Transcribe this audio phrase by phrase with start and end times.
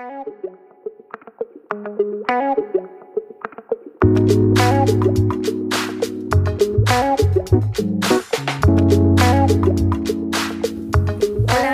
[0.00, 0.24] Hola,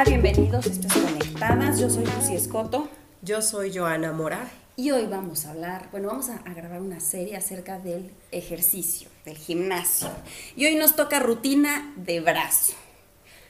[0.09, 0.67] bienvenidos.
[0.67, 1.79] Esto es Conectadas.
[1.79, 2.89] Yo soy Lucy Escoto.
[3.23, 4.51] Yo soy Joana Mora.
[4.75, 9.09] Y hoy vamos a hablar, bueno, vamos a, a, grabar una serie acerca del ejercicio,
[9.25, 10.11] del gimnasio.
[10.57, 12.73] Y hoy nos toca rutina de brazo.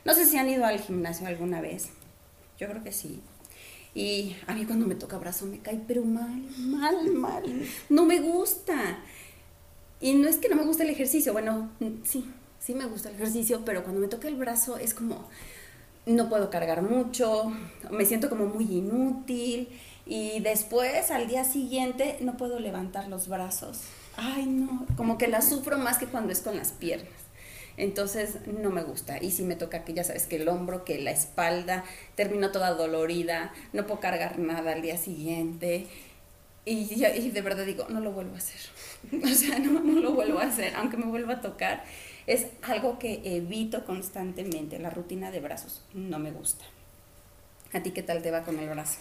[0.04, 1.88] No sé si han ido al gimnasio alguna vez.
[2.58, 3.22] Yo creo que sí.
[3.96, 7.66] Y a mí cuando me toca brazo me cae, pero mal, mal, mal.
[7.88, 8.98] No me gusta.
[10.02, 11.70] Y no es que no me guste el ejercicio, bueno,
[12.04, 12.30] sí,
[12.60, 15.26] sí me gusta el ejercicio, pero cuando me toca el brazo es como,
[16.04, 17.50] no puedo cargar mucho,
[17.90, 19.70] me siento como muy inútil
[20.04, 23.80] y después al día siguiente no puedo levantar los brazos.
[24.18, 27.25] Ay, no, como que la sufro más que cuando es con las piernas.
[27.76, 29.22] Entonces no me gusta.
[29.22, 31.84] Y si me toca que ya sabes que el hombro, que la espalda,
[32.14, 35.86] termino toda dolorida, no puedo cargar nada al día siguiente.
[36.64, 38.60] Y, y de verdad digo, no lo vuelvo a hacer.
[39.24, 41.84] O sea, no, no lo vuelvo a hacer, aunque me vuelva a tocar.
[42.26, 44.78] Es algo que evito constantemente.
[44.78, 46.64] La rutina de brazos no me gusta.
[47.72, 48.98] ¿A ti qué tal te va con el brazo?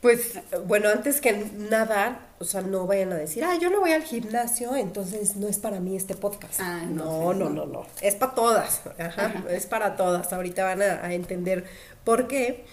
[0.00, 3.92] Pues bueno, antes que nada, o sea, no vayan a decir, ah, yo no voy
[3.92, 6.60] al gimnasio, entonces no es para mí este podcast.
[6.60, 9.44] Ah, no, no, no, no, no, Es para todas, Ajá, Ajá.
[9.50, 10.32] es para todas.
[10.32, 11.64] Ahorita van a, a, entender
[12.04, 12.64] por qué.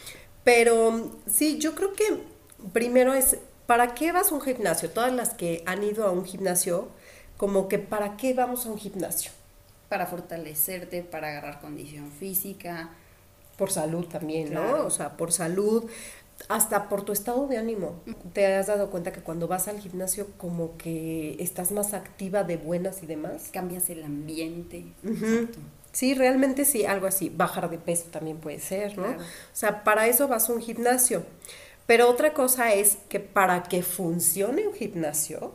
[0.44, 2.06] Pero sí, yo creo que
[2.72, 4.92] primero es, ¿para qué vas a un gimnasio?
[4.92, 6.90] Todas las que han ido a un gimnasio,
[7.38, 9.32] como que ¿para qué vamos a un gimnasio?
[9.90, 12.92] Para fortalecerte, para agarrar condición física.
[13.58, 14.78] Por salud también, claro.
[14.78, 14.86] ¿no?
[14.86, 15.90] O sea, por salud,
[16.48, 18.02] hasta por tu estado de ánimo.
[18.34, 22.58] ¿Te has dado cuenta que cuando vas al gimnasio como que estás más activa de
[22.58, 23.50] buenas y demás?
[23.52, 24.86] Cambias el ambiente.
[25.04, 25.50] Uh -huh.
[25.92, 27.30] Sí, realmente sí, algo así.
[27.30, 29.06] Bajar de peso también puede ser, ¿no?
[29.06, 29.22] Claro.
[29.22, 31.24] O sea, para eso vas a un gimnasio.
[31.86, 35.54] Pero otra cosa es que para que funcione un gimnasio,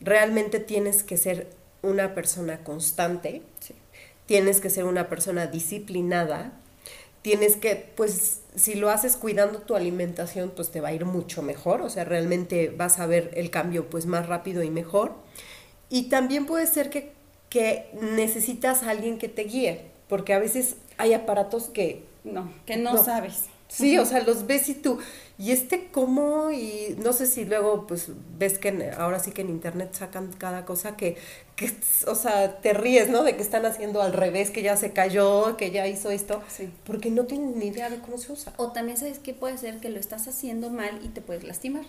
[0.00, 1.48] realmente tienes que ser
[1.82, 3.74] una persona constante, sí.
[4.26, 6.52] tienes que ser una persona disciplinada,
[7.22, 11.42] tienes que, pues, si lo haces cuidando tu alimentación, pues te va a ir mucho
[11.42, 15.14] mejor, o sea, realmente vas a ver el cambio, pues, más rápido y mejor.
[15.88, 17.12] Y también puede ser que,
[17.48, 22.04] que necesitas a alguien que te guíe, porque a veces hay aparatos que...
[22.24, 23.44] No, que no, no sabes.
[23.68, 24.98] Sí, o sea, los ves y tú,
[25.36, 26.50] ¿y este cómo?
[26.50, 28.08] Y no sé si luego, pues,
[28.38, 31.18] ves que en, ahora sí que en internet sacan cada cosa que,
[31.54, 31.70] que,
[32.06, 33.22] o sea, te ríes, ¿no?
[33.22, 36.70] De que están haciendo al revés, que ya se cayó, que ya hizo esto, sí.
[36.84, 38.54] porque no tienes ni idea de cómo se usa.
[38.56, 41.84] O también sabes que puede ser que lo estás haciendo mal y te puedes lastimar.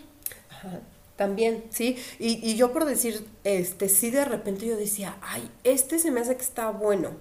[0.49, 0.81] Ajá.
[1.15, 5.99] También, sí, y, y yo por decir, este, sí de repente yo decía, ay, este
[5.99, 7.11] se me hace que está bueno.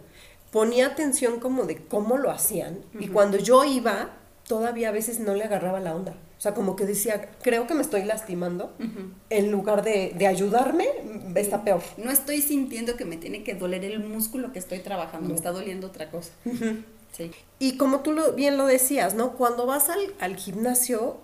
[0.53, 3.05] Ponía atención como de cómo lo hacían, uh -huh.
[3.05, 4.11] y cuando yo iba,
[4.49, 6.13] todavía a veces no le agarraba la onda.
[6.39, 8.73] O sea, como que decía, creo que me estoy lastimando.
[8.79, 9.13] Uh -huh.
[9.31, 10.87] En lugar de, de, ayudarme,
[11.35, 11.83] está peor.
[11.97, 15.35] No estoy sintiendo que me tiene que doler el músculo que estoy trabajando, no.
[15.35, 16.31] me está doliendo otra cosa.
[16.45, 16.85] Uh -huh.
[17.13, 17.31] sí.
[17.59, 19.33] Y como tú lo, bien lo decías, ¿no?
[19.35, 21.19] Cuando vas al, al gimnasio,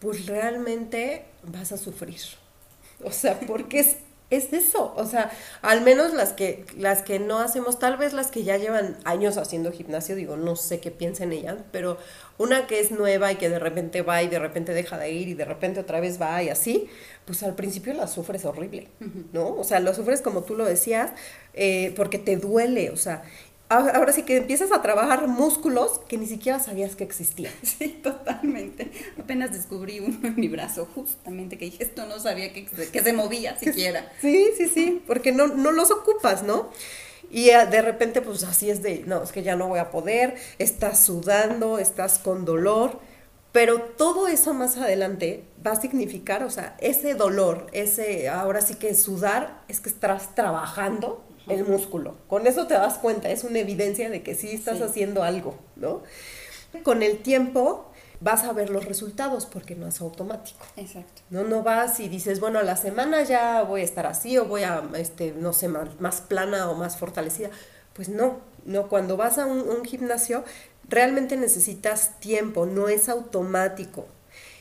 [0.00, 2.20] pues realmente vas a sufrir.
[3.04, 3.96] O sea, porque es,
[4.36, 4.92] es eso.
[4.96, 5.30] O sea,
[5.62, 9.36] al menos las que, las que no hacemos, tal vez las que ya llevan años
[9.36, 11.98] haciendo gimnasio, digo, no sé qué piensen ellas, pero
[12.38, 15.28] una que es nueva y que de repente va y de repente deja de ir
[15.28, 16.88] y de repente otra vez va y así,
[17.24, 18.88] pues al principio la sufres horrible,
[19.32, 19.54] ¿no?
[19.54, 21.12] O sea, lo sufres como tú lo decías,
[21.54, 23.22] eh, porque te duele, o sea,
[23.68, 27.52] ahora sí que empiezas a trabajar músculos que ni siquiera sabías que existían.
[27.62, 28.90] Sí, totalmente.
[29.18, 33.12] Apenas descubrí uno en mi brazo, justamente, que dije, esto no sabía que, que se
[33.12, 34.12] movía siquiera.
[34.20, 36.70] Sí, sí, sí, porque no, no los ocupas, ¿no?
[37.30, 40.36] Y de repente, pues así es de, no, es que ya no voy a poder,
[40.58, 43.00] estás sudando, estás con dolor,
[43.50, 48.74] pero todo eso más adelante va a significar, o sea, ese dolor, ese, ahora sí
[48.74, 52.16] que sudar, es que estás trabajando el músculo.
[52.28, 54.84] Con eso te das cuenta, es una evidencia de que sí estás sí.
[54.84, 56.02] haciendo algo, ¿no?
[56.82, 57.90] Con el tiempo
[58.20, 60.64] vas a ver los resultados porque no es automático.
[60.76, 61.22] Exacto.
[61.30, 64.46] No, no vas y dices, bueno, a la semana ya voy a estar así o
[64.46, 67.50] voy a, este, no sé, más, más plana o más fortalecida.
[67.92, 70.44] Pues no, no, cuando vas a un, un gimnasio
[70.88, 74.06] realmente necesitas tiempo, no es automático.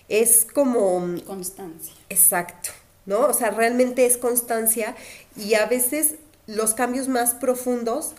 [0.10, 1.16] Es como...
[1.26, 1.94] Constancia.
[2.10, 2.70] Exacto,
[3.06, 3.28] ¿no?
[3.28, 4.96] O sea, realmente es constancia
[5.36, 6.16] y a veces
[6.48, 8.14] los cambios más profundos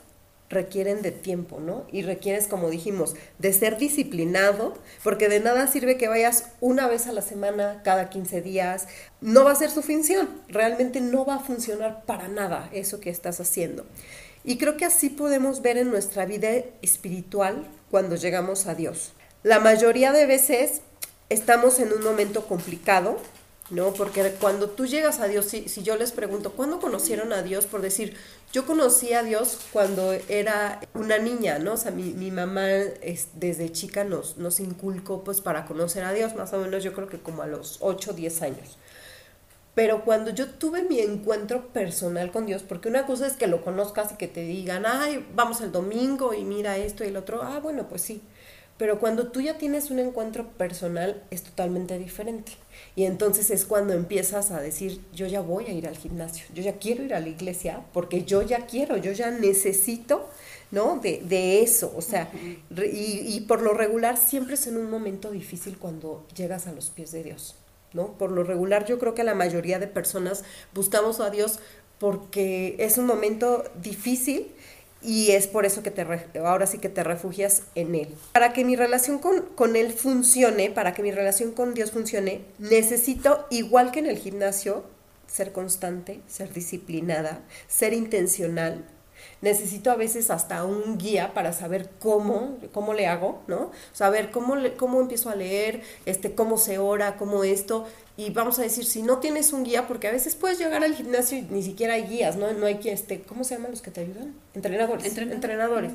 [0.50, 1.84] requieren de tiempo, ¿no?
[1.90, 7.06] Y requieres, como dijimos, de ser disciplinado, porque de nada sirve que vayas una vez
[7.06, 8.86] a la semana, cada 15 días,
[9.20, 13.10] no va a ser su función, realmente no va a funcionar para nada eso que
[13.10, 13.84] estás haciendo.
[14.44, 16.50] Y creo que así podemos ver en nuestra vida
[16.82, 19.12] espiritual cuando llegamos a Dios.
[19.42, 20.82] La mayoría de veces
[21.30, 23.18] estamos en un momento complicado,
[23.70, 23.92] ¿no?
[23.94, 27.66] Porque cuando tú llegas a Dios, si, si, yo les pregunto, ¿cuándo conocieron a Dios?
[27.66, 28.16] Por decir,
[28.52, 31.74] yo conocí a Dios cuando era una niña, ¿no?
[31.74, 36.12] O sea, mi, mi mamá es, desde chica nos, nos inculcó pues para conocer a
[36.12, 38.78] Dios, más o menos yo creo que como a los 8 o 10 años.
[39.74, 43.64] Pero cuando yo tuve mi encuentro personal con Dios, porque una cosa es que lo
[43.64, 47.42] conozcas y que te digan, ay, vamos el domingo y mira esto y el otro,
[47.42, 48.22] ah, bueno, pues sí.
[48.78, 52.52] Pero cuando tú ya tienes un encuentro personal es totalmente diferente.
[52.96, 56.62] Y entonces es cuando empiezas a decir, yo ya voy a ir al gimnasio, yo
[56.62, 60.28] ya quiero ir a la iglesia, porque yo ya quiero, yo ya necesito,
[60.70, 60.98] ¿no?
[60.98, 61.92] De, de eso.
[61.96, 62.30] O sea,
[62.70, 66.90] y, y por lo regular siempre es en un momento difícil cuando llegas a los
[66.90, 67.56] pies de Dios.
[67.92, 68.18] ¿No?
[68.18, 70.42] Por lo regular yo creo que la mayoría de personas
[70.74, 71.60] buscamos a Dios
[72.00, 74.48] porque es un momento difícil
[75.04, 76.06] y es por eso que te
[76.44, 78.14] ahora sí que te refugias en Él.
[78.32, 82.42] Para que mi relación con, con, Él funcione, para que mi relación con Dios funcione,
[82.58, 84.84] necesito, igual que en el gimnasio,
[85.26, 88.84] ser constante, ser disciplinada, ser intencional.
[89.40, 93.70] Necesito a veces hasta un guía para saber cómo, cómo le hago, ¿no?
[93.92, 97.86] Saber cómo, cómo empiezo a leer, este, cómo se ora, cómo esto
[98.16, 100.94] y vamos a decir, si no tienes un guía, porque a veces puedes llegar al
[100.94, 102.52] gimnasio y ni siquiera hay guías, ¿no?
[102.52, 104.34] No hay que, este, ¿cómo se llaman los que te ayudan?
[104.54, 105.18] Entrenadores.
[105.18, 105.92] Entrenadores.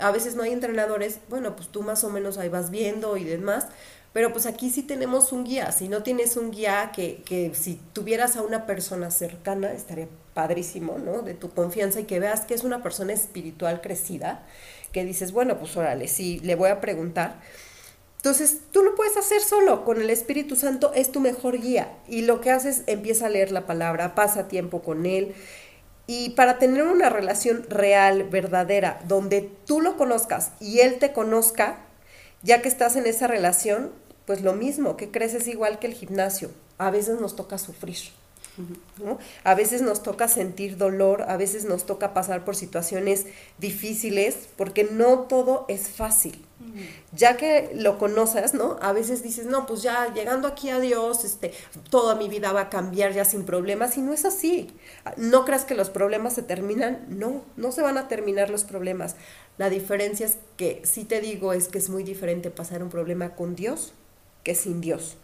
[0.00, 3.22] A veces no hay entrenadores, bueno, pues tú más o menos ahí vas viendo y
[3.22, 3.68] demás,
[4.12, 5.70] pero pues aquí sí tenemos un guía.
[5.70, 10.98] Si no tienes un guía que, que si tuvieras a una persona cercana, estaría padrísimo,
[10.98, 11.22] ¿no?
[11.22, 14.46] De tu confianza y que veas que es una persona espiritual crecida,
[14.92, 17.40] que dices, bueno, pues órale, sí, le voy a preguntar
[18.20, 21.90] entonces, tú lo puedes hacer solo, con el Espíritu Santo es tu mejor guía.
[22.06, 25.34] Y lo que haces, empieza a leer la palabra, pasa tiempo con Él.
[26.06, 31.78] Y para tener una relación real, verdadera, donde tú lo conozcas y Él te conozca,
[32.42, 33.90] ya que estás en esa relación,
[34.26, 36.50] pues lo mismo, que creces igual que el gimnasio.
[36.76, 37.96] A veces nos toca sufrir.
[39.44, 43.26] A veces nos toca sentir dolor, a veces nos toca pasar por situaciones
[43.58, 46.44] difíciles, porque no todo es fácil.
[47.16, 48.76] Ya que lo conoces, ¿no?
[48.82, 51.52] A veces dices, no, pues ya llegando aquí a Dios, este,
[51.88, 54.70] toda mi vida va a cambiar ya sin problemas, y no es así.
[55.16, 59.16] No creas que los problemas se terminan, no, no se van a terminar los problemas.
[59.56, 63.34] La diferencia es que, si te digo, es que es muy diferente pasar un problema
[63.34, 63.94] con Dios
[64.42, 65.16] que sin Dios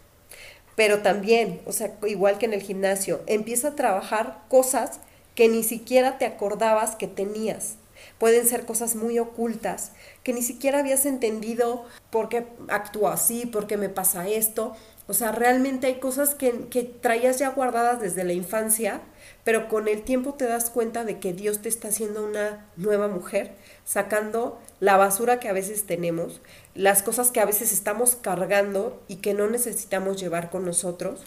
[0.76, 5.00] pero también, o sea, igual que en el gimnasio, empieza a trabajar cosas
[5.34, 7.76] que ni siquiera te acordabas que tenías.
[8.18, 9.92] Pueden ser cosas muy ocultas,
[10.22, 14.74] que ni siquiera habías entendido por qué actúo así, por qué me pasa esto.
[15.08, 19.00] O sea, realmente hay cosas que, que traías ya guardadas desde la infancia,
[19.44, 23.08] pero con el tiempo te das cuenta de que Dios te está haciendo una nueva
[23.08, 23.52] mujer,
[23.84, 26.40] sacando la basura que a veces tenemos,
[26.76, 31.22] las cosas que a veces estamos cargando y que no necesitamos llevar con nosotros.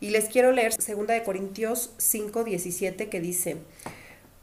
[0.00, 3.56] Y les quiero leer 2 de Corintios 5, 17 que dice,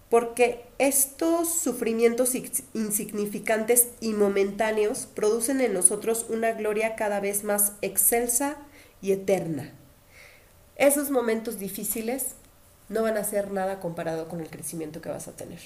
[0.10, 2.36] porque estos sufrimientos
[2.74, 8.58] insignificantes y momentáneos producen en nosotros una gloria cada vez más excelsa
[9.02, 9.74] y eterna.
[10.76, 12.36] Esos momentos difíciles
[12.90, 15.60] no van a ser nada comparado con el crecimiento que vas a tener.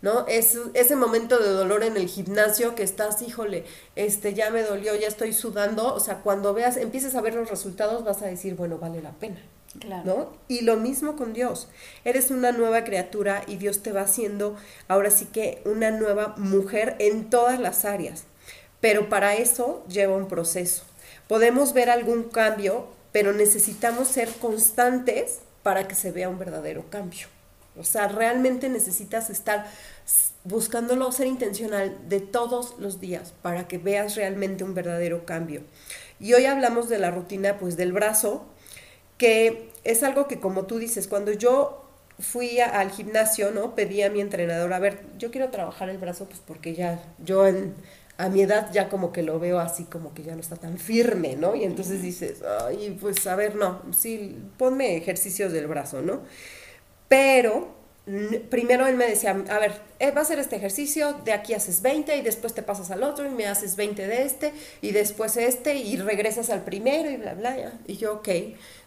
[0.00, 0.26] ¿No?
[0.28, 3.64] Es, ese momento de dolor en el gimnasio que estás, híjole,
[3.96, 7.50] este ya me dolió, ya estoy sudando, o sea, cuando veas, empieces a ver los
[7.50, 9.40] resultados, vas a decir, bueno, vale la pena.
[9.80, 10.04] Claro.
[10.04, 10.32] ¿No?
[10.46, 11.66] Y lo mismo con Dios.
[12.04, 14.56] Eres una nueva criatura y Dios te va haciendo
[14.86, 18.24] ahora sí que una nueva mujer en todas las áreas.
[18.80, 20.84] Pero para eso lleva un proceso.
[21.26, 27.26] Podemos ver algún cambio, pero necesitamos ser constantes para que se vea un verdadero cambio.
[27.76, 29.66] O sea, realmente necesitas estar
[30.44, 35.62] buscándolo, ser intencional de todos los días para que veas realmente un verdadero cambio.
[36.20, 38.44] Y hoy hablamos de la rutina, pues del brazo,
[39.18, 41.84] que es algo que como tú dices, cuando yo
[42.20, 43.74] fui al gimnasio, ¿no?
[43.74, 47.46] Pedí a mi entrenador, a ver, yo quiero trabajar el brazo, pues porque ya yo
[47.48, 47.74] en,
[48.16, 50.78] a mi edad ya como que lo veo así como que ya no está tan
[50.78, 51.56] firme, ¿no?
[51.56, 56.22] Y entonces dices, ay, pues a ver, no, sí, ponme ejercicios del brazo, ¿no?
[57.08, 57.74] Pero
[58.50, 61.80] primero él me decía, a ver, eh, va a hacer este ejercicio, de aquí haces
[61.80, 64.52] 20 y después te pasas al otro y me haces 20 de este
[64.82, 67.72] y después este y regresas al primero y bla, bla, ya.
[67.86, 68.28] Y yo, ok.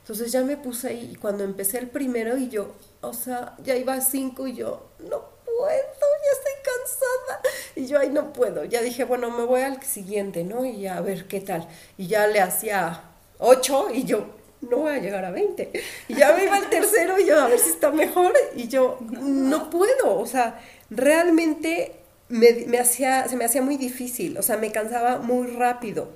[0.02, 3.76] Entonces ya me puse ahí y cuando empecé el primero y yo, o sea, ya
[3.76, 7.42] iba a 5 y yo, no puedo, ya estoy cansada.
[7.76, 8.64] Y yo, ay, no puedo.
[8.66, 10.66] Ya dije, bueno, me voy al siguiente, ¿no?
[10.66, 11.68] Y a ver qué tal.
[11.98, 13.04] Y ya le hacía
[13.40, 14.28] ocho y yo,
[14.62, 15.72] no voy a llegar a 20.
[16.08, 18.34] Y ya me iba al tercero y yo, a ver si está mejor.
[18.56, 20.20] Y yo, no puedo.
[20.20, 20.60] O sea,
[20.90, 21.96] realmente
[22.30, 24.38] me, hacía, se me hacía muy difícil.
[24.38, 26.10] O sea, me cansaba muy rápido.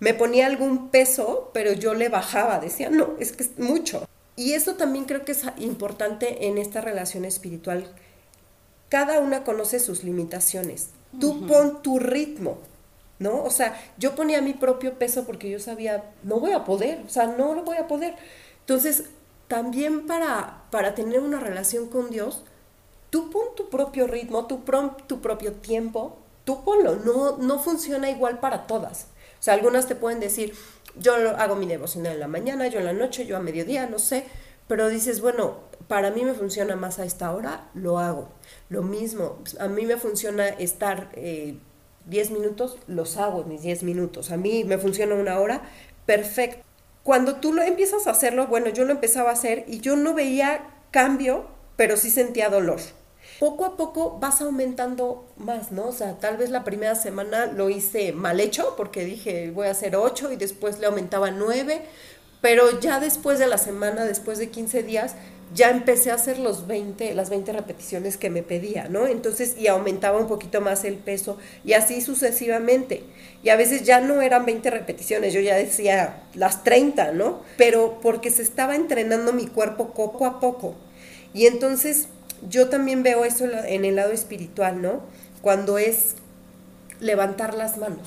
[0.00, 4.04] me ponía algún peso, pero yo le bajaba, decía, no, es que es mucho.
[4.34, 7.94] Y eso también creo que es importante en esta relación espiritual.
[8.92, 10.90] Cada una conoce sus limitaciones.
[11.18, 12.58] Tú pon tu ritmo,
[13.18, 13.42] ¿no?
[13.42, 17.08] O sea, yo ponía mi propio peso porque yo sabía, no voy a poder, o
[17.08, 18.16] sea, no lo voy a poder.
[18.60, 19.04] Entonces,
[19.48, 22.42] también para, para tener una relación con Dios,
[23.08, 24.60] tú pon tu propio ritmo, tu,
[25.06, 29.06] tu propio tiempo, tú ponlo, no, no funciona igual para todas.
[29.40, 30.54] O sea, algunas te pueden decir,
[31.00, 33.98] yo hago mi devocional en la mañana, yo en la noche, yo a mediodía, no
[33.98, 34.26] sé,
[34.68, 35.56] pero dices, bueno,
[35.92, 38.30] para mí me funciona más a esta hora, lo hago.
[38.70, 44.30] Lo mismo, a mí me funciona estar 10 eh, minutos, los hago mis 10 minutos.
[44.30, 45.60] A mí me funciona una hora,
[46.06, 46.64] perfecto.
[47.02, 50.14] Cuando tú lo empiezas a hacerlo, bueno, yo lo empezaba a hacer y yo no
[50.14, 51.44] veía cambio,
[51.76, 52.80] pero sí sentía dolor
[53.38, 55.88] poco a poco vas aumentando más, ¿no?
[55.88, 59.72] O sea, tal vez la primera semana lo hice mal hecho porque dije voy a
[59.72, 61.82] hacer 8 y después le aumentaba 9,
[62.40, 65.16] pero ya después de la semana, después de 15 días,
[65.54, 69.06] ya empecé a hacer los 20, las 20 repeticiones que me pedía, ¿no?
[69.06, 73.02] Entonces, y aumentaba un poquito más el peso y así sucesivamente.
[73.42, 77.42] Y a veces ya no eran 20 repeticiones, yo ya decía las 30, ¿no?
[77.56, 80.74] Pero porque se estaba entrenando mi cuerpo poco a poco.
[81.34, 82.08] Y entonces
[82.48, 85.00] yo también veo eso en el lado espiritual, ¿no?
[85.42, 86.14] Cuando es
[87.00, 88.06] levantar las manos,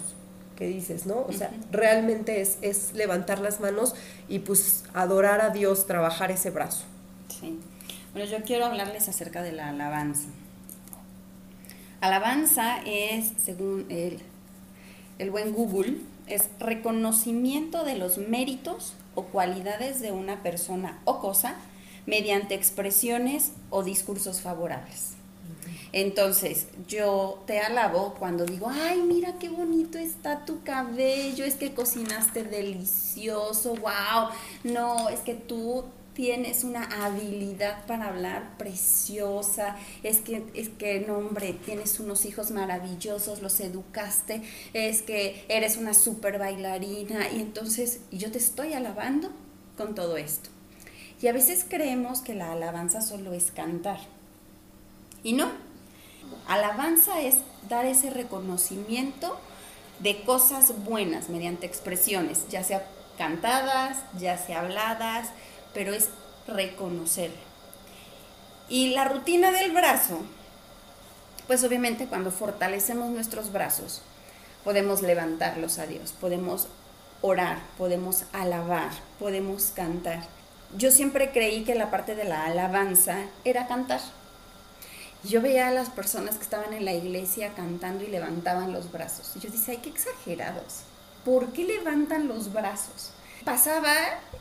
[0.55, 1.25] que dices, ¿no?
[1.27, 3.93] O sea, realmente es, es levantar las manos
[4.29, 6.85] y pues adorar a Dios, trabajar ese brazo.
[7.39, 7.59] Sí.
[8.13, 10.27] Bueno, yo quiero hablarles acerca de la alabanza.
[12.01, 14.19] Alabanza es, según el,
[15.19, 21.55] el buen Google, es reconocimiento de los méritos o cualidades de una persona o cosa
[22.05, 25.13] mediante expresiones o discursos favorables.
[25.91, 31.73] Entonces, yo te alabo cuando digo, ay, mira qué bonito está tu cabello, es que
[31.73, 34.29] cocinaste delicioso, wow,
[34.63, 35.85] no, es que tú
[36.15, 42.51] tienes una habilidad para hablar preciosa, es que, es que, no, hombre, tienes unos hijos
[42.51, 44.41] maravillosos, los educaste,
[44.73, 49.29] es que eres una super bailarina, y entonces yo te estoy alabando
[49.77, 50.49] con todo esto.
[51.21, 53.99] Y a veces creemos que la alabanza solo es cantar.
[55.21, 55.51] Y no.
[56.47, 57.35] Alabanza es
[57.69, 59.37] dar ese reconocimiento
[59.99, 65.29] de cosas buenas mediante expresiones, ya sea cantadas, ya sea habladas,
[65.75, 66.09] pero es
[66.47, 67.29] reconocer.
[68.67, 70.21] Y la rutina del brazo,
[71.45, 74.01] pues obviamente cuando fortalecemos nuestros brazos,
[74.63, 76.67] podemos levantarlos a Dios, podemos
[77.21, 78.89] orar, podemos alabar,
[79.19, 80.23] podemos cantar
[80.77, 84.01] yo siempre creí que la parte de la alabanza era cantar.
[85.23, 89.31] Yo veía a las personas que estaban en la iglesia cantando y levantaban los brazos.
[89.35, 90.81] Y yo decía, ay, qué exagerados.
[91.23, 93.11] ¿Por qué levantan los brazos?
[93.45, 93.93] Pasaba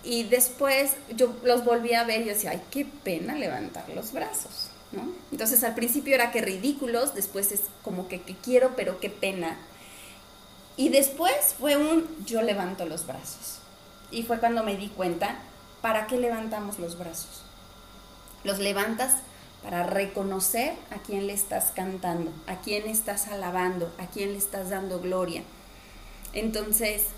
[0.02, 4.12] y después yo los volví a ver y yo decía, ay, qué pena levantar los
[4.12, 4.70] brazos.
[4.92, 5.12] ¿no?
[5.30, 9.56] Entonces al principio era que ridículos, después es como que, que quiero, pero qué pena.
[10.76, 13.58] Y después fue un yo levanto los brazos.
[14.10, 15.38] Y fue cuando me di cuenta
[15.84, 17.42] ¿para qué levantamos los brazos?
[18.42, 19.16] Los levantas
[19.62, 24.70] para reconocer a quién le estás cantando, a quién estás alabando, a quién le estás
[24.70, 25.42] dando gloria.
[26.32, 27.08] Entonces,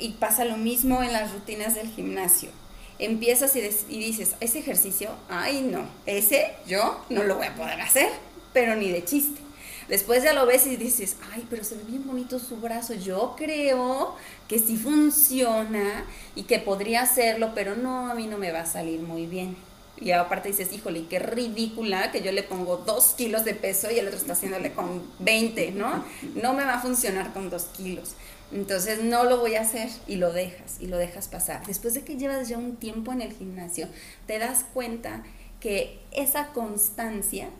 [0.00, 2.50] y pasa lo mismo en las rutinas del gimnasio.
[2.98, 3.60] Empiezas y,
[3.98, 8.10] dices, ese ejercicio, ay no, ese yo no lo voy a poder hacer,
[8.52, 9.40] pero ni de chiste.
[9.88, 12.94] Después ya lo ves y dices, ay, pero se ve bien bonito su brazo.
[12.94, 14.14] Yo creo
[14.46, 16.04] que sí funciona
[16.36, 19.56] y que podría hacerlo, pero no, a mí no me va a salir muy bien.
[20.00, 23.98] Y aparte dices, híjole, qué ridícula que yo le pongo dos kilos de peso y
[23.98, 26.04] el otro está haciéndole con 20, ¿no?
[26.36, 28.12] No me va a funcionar con dos kilos.
[28.52, 31.64] Entonces no lo voy a hacer y lo dejas y lo dejas pasar.
[31.66, 33.88] Después de que llevas ya un tiempo en el gimnasio,
[34.26, 35.22] te das cuenta
[35.60, 37.50] que esa constancia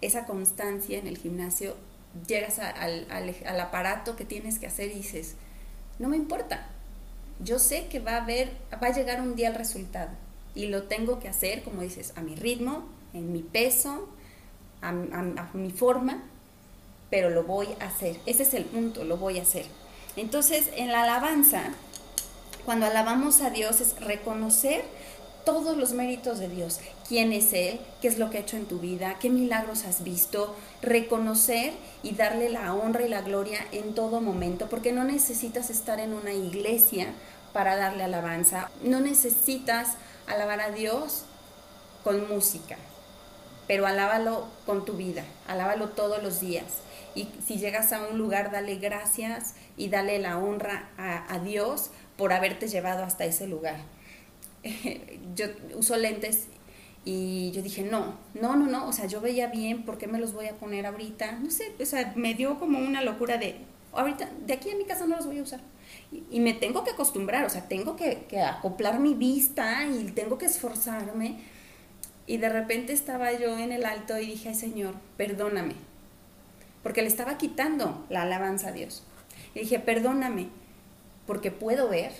[0.00, 1.74] esa constancia en el gimnasio,
[2.26, 3.06] llegas al,
[3.60, 5.34] aparato que tienes que hacer y dices,
[5.98, 6.68] no me importa,
[7.40, 8.50] yo sé que va a haber,
[8.82, 10.10] va a llegar un día el resultado
[10.54, 14.08] y lo tengo que hacer, como dices, a mi ritmo, en mi peso,
[14.80, 16.22] a, mi forma,
[17.10, 18.18] pero lo voy a hacer.
[18.26, 19.66] Ese es el punto, lo voy a hacer.
[20.18, 21.62] Entonces, en la alabanza,
[22.64, 24.84] cuando alabamos a Dios es reconocer
[25.44, 26.80] todos los méritos de Dios.
[27.08, 27.80] ¿Quién es Él?
[28.02, 29.16] ¿Qué es lo que ha hecho en tu vida?
[29.18, 30.54] ¿Qué milagros has visto?
[30.82, 31.72] Reconocer
[32.02, 36.12] y darle la honra y la gloria en todo momento, porque no necesitas estar en
[36.12, 37.14] una iglesia
[37.52, 38.70] para darle alabanza.
[38.82, 39.94] No necesitas
[40.26, 41.22] alabar a Dios
[42.04, 42.76] con música.
[43.68, 46.64] Pero alábalo con tu vida, alábalo todos los días.
[47.14, 51.90] Y si llegas a un lugar, dale gracias y dale la honra a, a Dios
[52.16, 53.76] por haberte llevado hasta ese lugar.
[55.36, 55.46] yo
[55.76, 56.48] uso lentes
[57.04, 60.18] y yo dije, no, no, no, no, o sea, yo veía bien, ¿por qué me
[60.18, 61.32] los voy a poner ahorita?
[61.32, 63.56] No sé, o sea, me dio como una locura de,
[63.92, 65.60] ahorita, de aquí en mi casa no los voy a usar.
[66.30, 70.46] Y, me tengo que acostumbrar, o sea, tengo que, acoplar mi vista y tengo que
[70.46, 71.38] esforzarme.
[72.28, 75.74] Y de repente estaba yo en el alto y dije, Señor, perdóname,
[76.82, 79.02] porque le estaba quitando la alabanza a Dios.
[79.54, 80.48] Y dije, perdóname,
[81.26, 82.12] porque puedo ver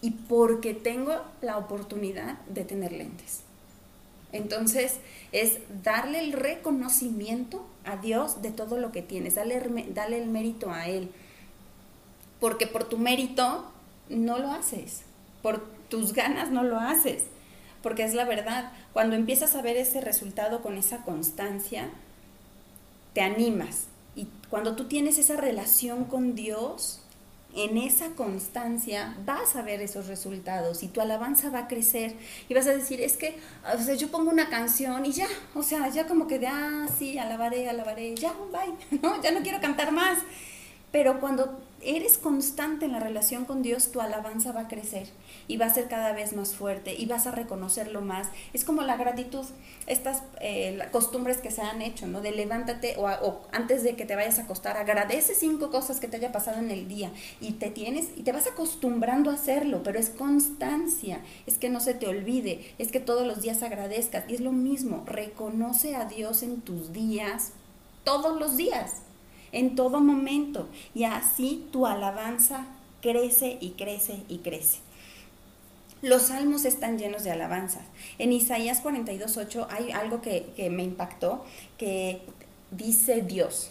[0.00, 3.42] y porque tengo la oportunidad de tener lentes.
[4.32, 4.96] Entonces
[5.30, 10.88] es darle el reconocimiento a Dios de todo lo que tienes, darle, el mérito a
[10.88, 11.10] Él.
[12.40, 13.70] Porque por tu mérito
[14.08, 15.02] no lo haces,
[15.42, 17.24] por tus ganas no lo haces,
[17.82, 18.72] porque es la verdad.
[18.92, 21.88] Cuando empiezas a ver ese resultado con esa constancia,
[23.14, 23.86] te animas.
[24.14, 27.00] Y cuando tú tienes esa relación con Dios,
[27.54, 32.14] en esa constancia vas a ver esos resultados y tu alabanza va a crecer
[32.48, 33.36] y vas a decir, es que,
[33.74, 36.86] o sea, yo pongo una canción y ya, o sea, ya como que de, ah,
[36.98, 39.20] sí, alabaré, alabaré, ya, bye, ¿no?
[39.22, 40.18] Ya no quiero cantar más.
[40.92, 45.08] Pero cuando eres constante en la relación con Dios, tu alabanza va a crecer
[45.48, 48.28] y va a ser cada vez más fuerte y vas a reconocerlo más.
[48.52, 49.44] Es como la gratitud,
[49.86, 52.20] estas eh, costumbres que se han hecho, ¿no?
[52.20, 56.16] De levántate o, antes de que te vayas a acostar, agradece cinco cosas que te
[56.16, 57.10] haya pasado en el día
[57.40, 61.80] y te tienes y te vas acostumbrando a hacerlo, pero es constancia, es que no
[61.80, 66.04] se te olvide, es que todos los días agradezcas y es lo mismo, reconoce a
[66.04, 67.52] Dios en tus días,
[68.04, 69.02] todos los días
[69.52, 70.68] en todo momento.
[70.94, 72.66] Y así tu alabanza
[73.00, 74.78] crece y crece y crece.
[76.02, 77.82] Los salmos están llenos de alabanzas.
[78.18, 81.44] En Isaías 42.8 hay algo que, me impactó,
[81.76, 82.22] que
[82.70, 83.70] dice Dios,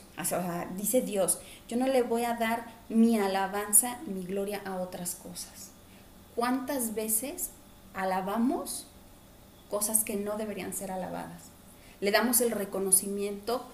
[0.77, 5.71] dice Dios, yo no le voy a dar mi alabanza, mi gloria a otras cosas.
[6.35, 7.49] ¿Cuántas veces
[7.95, 8.85] alabamos
[9.69, 11.41] cosas que no deberían ser alabadas?
[11.99, 13.65] Le damos el reconocimiento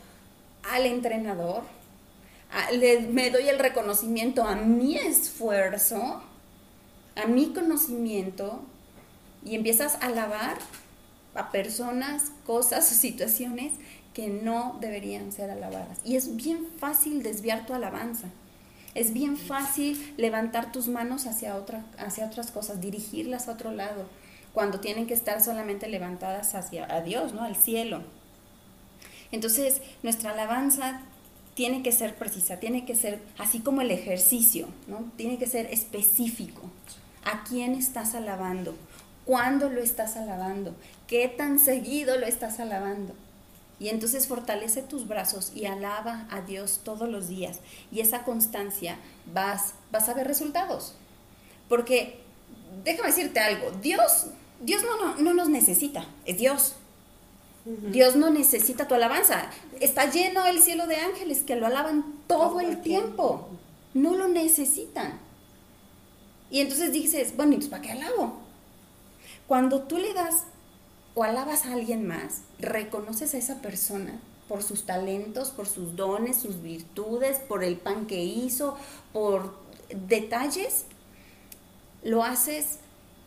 [0.63, 1.63] al entrenador,
[3.09, 6.21] me doy el reconocimiento a mi esfuerzo,
[7.15, 8.61] a mi conocimiento,
[9.43, 10.57] y empiezas a alabar
[11.35, 13.73] a personas, cosas o situaciones
[14.13, 15.99] que no deberían ser alabadas.
[16.03, 18.29] Y es bien fácil desviar tu alabanza.
[18.95, 24.05] Es bien fácil levantar tus manos hacia, otra, hacia otras cosas, dirigirlas a otro lado,
[24.53, 27.43] cuando tienen que estar solamente levantadas hacia a Dios, ¿no?
[27.43, 28.03] Al cielo.
[29.33, 31.01] Entonces, nuestra alabanza
[31.55, 35.11] tiene que ser precisa, tiene que ser así como el ejercicio, ¿no?
[35.15, 36.69] Tiene que ser específico.
[37.23, 38.75] ¿A quién estás alabando?
[39.23, 40.75] ¿Cuándo lo estás alabando?
[41.07, 43.15] ¿Qué tan seguido lo estás alabando?
[43.79, 47.59] Y entonces fortalece tus brazos y alaba a Dios todos los días.
[47.91, 48.97] Y esa constancia
[49.33, 50.95] vas, vas a ver resultados.
[51.67, 52.19] Porque,
[52.83, 54.27] déjame decirte algo, Dios,
[54.61, 56.75] Dios no, no, no nos necesita, es Dios.
[57.65, 59.49] Dios no necesita tu alabanza.
[59.79, 63.49] Está lleno el cielo de ángeles que lo alaban todo, el tiempo.
[63.95, 65.19] No lo necesitan.
[66.51, 68.39] Y entonces dices, bueno, ¿y para qué alabo?
[69.47, 70.43] Cuando tú le das
[71.15, 76.37] o alabas a alguien más, reconoces a esa persona por sus talentos, por sus dones,
[76.37, 78.77] sus virtudes, por el pan que hizo,
[79.11, 79.55] por
[79.89, 80.85] detalles,
[82.03, 82.77] lo haces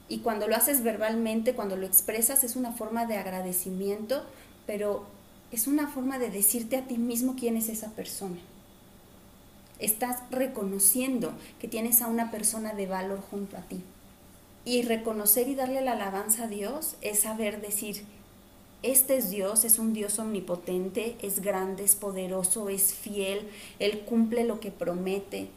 [0.09, 4.23] y cuando lo haces verbalmente, cuando lo expresas, es una forma de agradecimiento,
[4.67, 5.07] pero
[5.53, 8.39] es una forma de decirte a ti mismo quién es esa persona.
[9.79, 13.83] Estás reconociendo que tienes a una persona de valor junto a ti.
[14.65, 18.03] Y reconocer y darle la alabanza a Dios es saber decir,
[18.83, 24.45] este es Dios, es un Dios omnipotente, es grande, es poderoso, es fiel, Él cumple
[24.45, 25.49] lo que promete,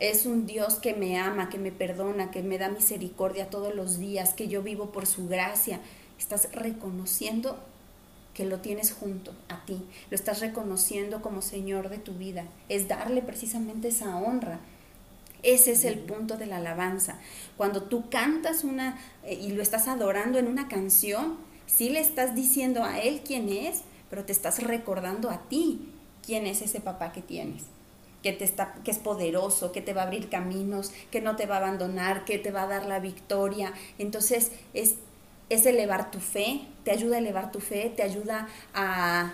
[0.00, 3.98] es un Dios que me ama, que me perdona, que me da misericordia todos los
[3.98, 5.78] días, que yo vivo por su gracia.
[6.18, 7.58] Estás reconociendo
[8.32, 12.46] que lo tienes junto a ti, lo estás reconociendo como Señor de tu vida.
[12.70, 14.58] Es darle precisamente esa honra.
[15.42, 17.18] Ese es el punto de la alabanza.
[17.58, 21.36] Cuando tú cantas una eh, y lo estás adorando en una canción,
[21.66, 25.90] sí le estás diciendo a Él quién es, pero te estás recordando a ti
[26.24, 27.64] quién es ese papá que tienes
[28.22, 31.46] que, te está, que es poderoso, que te va a abrir caminos, que no te
[31.46, 33.72] va a abandonar, que te va a dar la victoria.
[33.98, 34.96] Entonces es,
[35.48, 39.32] es elevar tu fe, te ayuda a elevar tu fe, te ayuda a,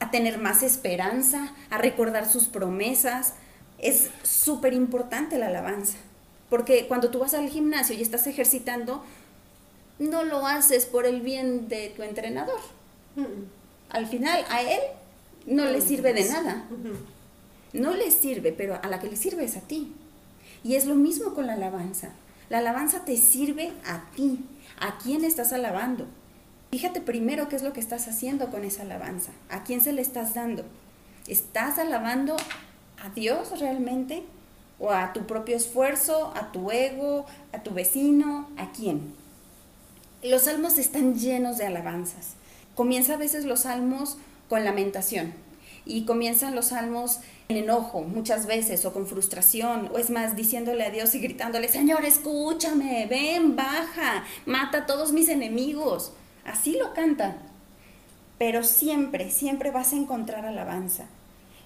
[0.00, 3.34] a tener más esperanza, a recordar sus promesas.
[3.78, 5.98] Es súper importante la alabanza,
[6.48, 9.04] porque cuando tú vas al gimnasio y estás ejercitando,
[9.98, 12.60] no lo haces por el bien de tu entrenador.
[13.88, 14.80] Al final a él
[15.46, 16.66] no le sirve de nada.
[17.72, 19.92] No le sirve, pero a la que le sirve es a ti.
[20.64, 22.10] Y es lo mismo con la alabanza.
[22.48, 24.44] La alabanza te sirve a ti.
[24.78, 26.06] ¿A quién estás alabando?
[26.70, 29.32] Fíjate primero qué es lo que estás haciendo con esa alabanza.
[29.48, 30.64] ¿A quién se le estás dando?
[31.26, 32.36] ¿Estás alabando
[33.02, 34.24] a Dios realmente?
[34.78, 38.48] ¿O a tu propio esfuerzo, a tu ego, a tu vecino?
[38.58, 39.14] ¿A quién?
[40.22, 42.34] Los salmos están llenos de alabanzas.
[42.74, 45.32] Comienza a veces los salmos con lamentación
[45.86, 50.84] y comienzan los salmos en enojo muchas veces o con frustración o es más diciéndole
[50.84, 56.12] a Dios y gritándole, Señor, escúchame, ven, baja, mata a todos mis enemigos.
[56.44, 57.36] Así lo cantan.
[58.38, 61.06] Pero siempre, siempre vas a encontrar alabanza.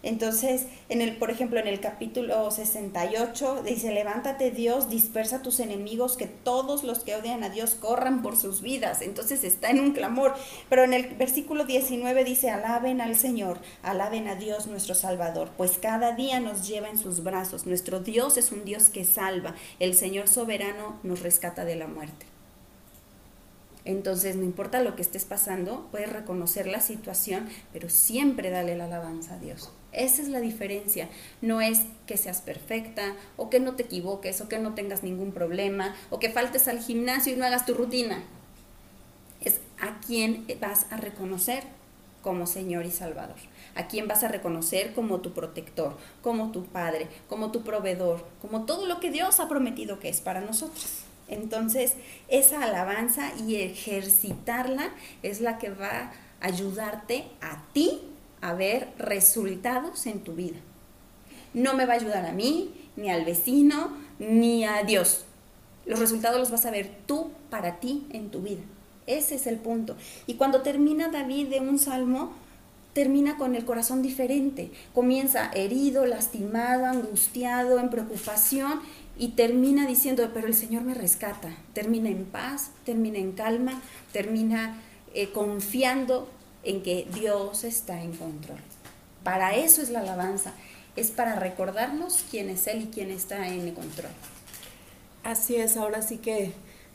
[0.03, 5.61] Entonces, en el, por ejemplo, en el capítulo 68 dice, levántate Dios, dispersa a tus
[5.61, 9.03] enemigos, que todos los que odian a Dios corran por sus vidas.
[9.03, 10.35] Entonces está en un clamor.
[10.71, 15.79] Pero en el versículo 19 dice, alaben al Señor, alaben a Dios nuestro Salvador, pues
[15.79, 17.67] cada día nos lleva en sus brazos.
[17.67, 19.55] Nuestro Dios es un Dios que salva.
[19.81, 22.27] El Señor soberano nos rescata de la muerte.
[23.85, 28.85] Entonces, no importa lo que estés pasando, puedes reconocer la situación, pero siempre dale la
[28.85, 29.73] alabanza a Dios.
[29.93, 31.09] Esa es la diferencia.
[31.41, 35.33] No es que seas perfecta o que no te equivoques o que no tengas ningún
[35.33, 38.23] problema o que faltes al gimnasio y no hagas tu rutina.
[39.41, 41.65] Es a quién vas a reconocer
[42.23, 43.37] como Señor y Salvador.
[43.75, 48.67] A quién vas a reconocer como tu protector, como tu Padre, como tu proveedor, como
[48.67, 51.05] todo lo que Dios ha prometido que es para nosotros.
[51.29, 51.95] Entonces,
[52.29, 54.91] esa alabanza y ejercitarla
[55.23, 58.01] es la que va a ayudarte a ti
[58.41, 60.59] a ver resultados en tu vida.
[61.53, 65.25] No me va a ayudar a mí, ni al vecino, ni a Dios.
[65.87, 68.63] Los resultados los vas a ver tú para ti en tu vida.
[69.07, 69.97] Ese es el punto.
[70.27, 72.33] Y cuando termina David de un salmo,
[72.93, 74.71] termina con el corazón diferente.
[74.95, 78.81] Comienza herido, lastimado, angustiado, en preocupación
[79.19, 81.57] y termina diciendo, pero el Señor me rescata.
[81.73, 83.81] Termina en paz, termina en calma,
[84.13, 84.81] termina
[85.15, 86.29] eh, confiando
[86.63, 88.59] en que Dios está en control.
[89.25, 90.55] Para eso es la alabanza,
[90.97, 94.13] es para recordarnos quién es Él y quién está en el control.
[95.23, 96.53] Así es, ahora sí que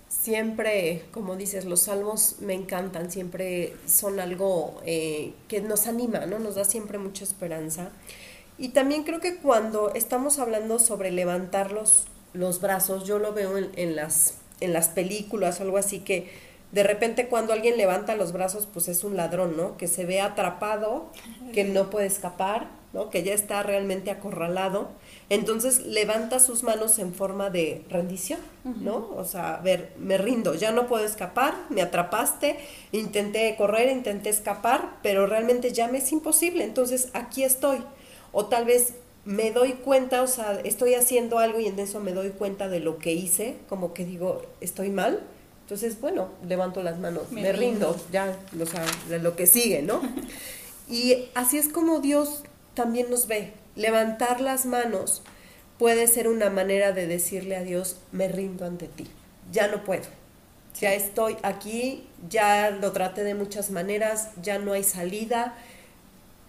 [0.07, 6.39] siempre, como dices, los salmos me encantan, siempre son algo eh, que nos anima, ¿no?
[6.39, 7.91] Nos da siempre mucha esperanza.
[8.57, 13.57] Y también creo que cuando estamos hablando sobre levantar los, los brazos, yo lo veo
[13.57, 16.31] en, las, en las películas algo así que
[16.71, 19.77] de repente cuando alguien levanta los brazos, pues es un ladrón, ¿no?
[19.77, 21.05] Que se ve atrapado,
[21.53, 23.09] que no puede escapar, ¿no?
[23.09, 24.89] Que ya está realmente acorralado.
[25.29, 29.09] Entonces levanta sus manos en forma de rendición, ¿no?
[29.15, 32.57] O sea, a ver, me rindo, ya no puedo escapar, me atrapaste,
[32.91, 37.79] intenté correr, intenté escapar, pero realmente ya me es imposible, entonces aquí estoy.
[38.31, 38.93] O tal vez
[39.25, 42.79] me doy cuenta, o sea, estoy haciendo algo y en eso me doy cuenta de
[42.79, 45.21] lo que hice, como que digo, estoy mal.
[45.65, 47.99] Entonces, bueno, levanto las manos, me, rindo.
[48.11, 49.99] ya, o sea, de lo que sigue, ¿no?
[50.87, 52.43] y así es como Dios
[52.75, 53.51] también nos ve.
[53.75, 55.23] Levantar las manos
[55.79, 59.07] puede ser una manera de decirle a Dios, me rindo ante ti,
[59.51, 60.05] ya no puedo.
[60.79, 65.55] Ya estoy aquí, ya lo traté de muchas maneras, ya no hay salida,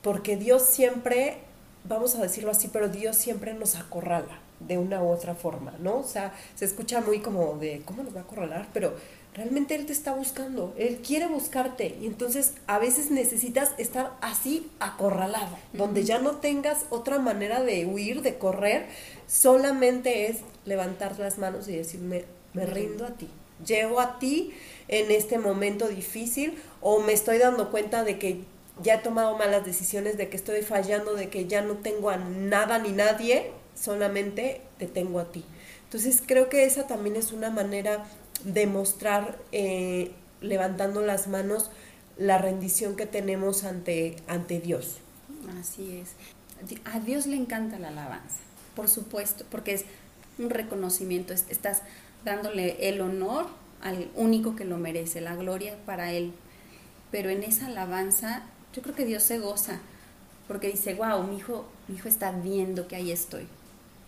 [0.03, 1.39] porque Dios siempre
[1.85, 5.99] vamos a decirlo así, pero Dios siempre nos acorrala de una u otra forma, ¿no?
[5.99, 8.69] O sea, se escucha muy como de, ¿cómo nos va a acorralar?
[8.73, 8.95] Pero
[9.35, 14.71] realmente Él te está buscando, Él quiere buscarte y entonces a veces necesitas estar así
[14.81, 18.87] acorralado, donde ya no tengas otra manera de huir, de correr,
[19.27, 23.29] solamente es levantar las manos y decirme, me rindo a ti,
[23.65, 24.55] llego a ti
[24.89, 28.41] en este momento difícil o me estoy dando cuenta de que
[28.83, 32.17] ya he tomado malas decisiones, de que estoy fallando, de que ya no tengo a
[32.17, 35.45] nada ni nadie, solamente te tengo a ti.
[35.85, 38.05] Entonces creo que esa también es una manera
[38.45, 41.71] de mostrar, eh, levantando las manos,
[42.19, 44.99] la rendición que tenemos ante, ante Dios.
[45.61, 46.11] Así es.
[46.85, 48.39] A Dios le encanta la alabanza,
[48.75, 49.85] por supuesto, porque es
[50.39, 51.83] un reconocimiento, estás
[52.25, 53.47] dándole el honor
[53.83, 56.33] al único que lo merece, la gloria para Él.
[57.11, 58.43] Pero en esa alabanza
[58.75, 59.81] yo creo que Dios se goza
[60.49, 63.47] porque dice, wow, mi hijo, mi hijo está viendo que ahí estoy.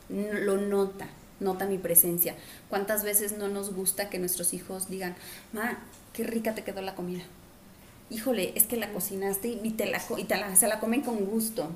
[0.08, 1.08] Lo nota,
[1.40, 2.34] nota mi presencia.
[2.68, 5.16] ¿Cuántas veces no nos gusta que nuestros hijos digan,
[5.52, 5.78] ma,
[6.12, 7.22] qué rica te quedó la comida?
[8.10, 11.26] Híjole, es que la cocinaste y, te la, y te la, se la comen con
[11.26, 11.68] gusto.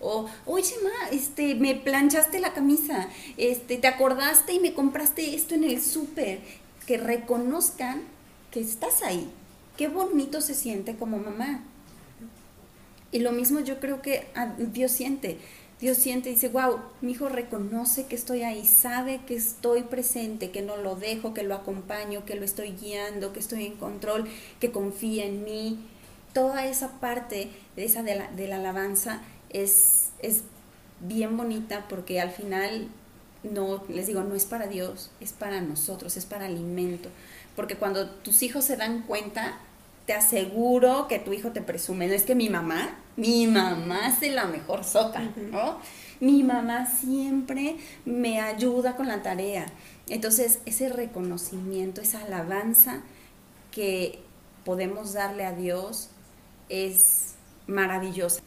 [0.00, 5.54] O, oye, ma, este, me planchaste la camisa, este, te acordaste y me compraste esto
[5.54, 6.40] en el súper.
[6.86, 8.02] Que reconozcan
[8.50, 9.30] que estás ahí.
[9.76, 11.60] Qué bonito se siente como mamá
[13.12, 15.38] Y lo mismo yo creo que ah, Dios siente.
[15.80, 20.50] Dios siente y dice, wow, mi hijo reconoce que estoy ahí, sabe que estoy presente,
[20.50, 24.26] que no lo dejo, que lo acompaño, que lo estoy guiando, que estoy en control,
[24.58, 25.78] que confía en mí.
[26.32, 30.42] Toda esa parte de, esa de, la, de la alabanza es, es
[31.00, 32.88] bien bonita porque al final
[33.42, 37.10] no, les digo, no es para Dios, es para nosotros, es para alimento.
[37.54, 39.58] Porque cuando tus hijos se dan cuenta,
[40.06, 42.06] te aseguro que tu hijo te presume.
[42.06, 45.78] No es que mi mamá, mi mamá hace la mejor sopa, ¿no?
[46.20, 49.66] Mi mamá siempre me ayuda con la tarea.
[50.08, 53.00] Entonces, ese reconocimiento, esa alabanza
[53.72, 54.20] que
[54.64, 56.08] podemos darle a Dios
[56.68, 57.34] es
[57.66, 58.40] maravillosa,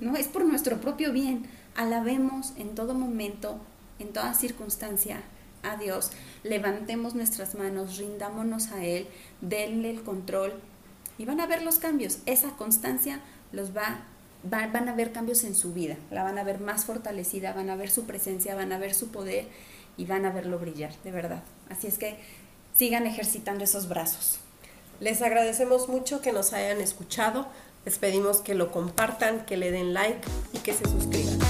[0.00, 0.16] ¿no?
[0.16, 1.46] Es por nuestro propio bien.
[1.74, 3.58] Alabemos en todo momento,
[3.98, 5.22] en toda circunstancia
[5.62, 6.12] a Dios.
[6.44, 9.08] Levantemos nuestras manos, rindámonos a Él,
[9.40, 10.54] denle el control
[11.20, 12.20] y van a ver los cambios.
[12.24, 13.20] Esa constancia
[13.52, 14.04] los va,
[14.42, 17.76] van a ver cambios en su vida, la van a ver más fortalecida, van a
[17.76, 19.46] ver su presencia, van a ver su poder
[19.98, 21.42] y van a verlo brillar, de verdad.
[21.68, 22.16] Así es que
[22.74, 24.38] sigan ejercitando esos brazos.
[24.98, 27.46] Les agradecemos mucho que nos hayan escuchado.
[27.84, 31.49] Les pedimos que lo compartan, que le den like y que se suscriban.